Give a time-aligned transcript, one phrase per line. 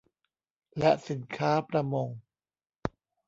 [0.77, 2.09] และสินค้าประมง